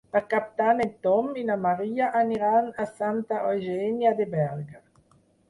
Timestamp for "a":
2.85-2.87